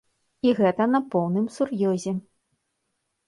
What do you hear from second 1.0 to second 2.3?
поўным сур'ёзе.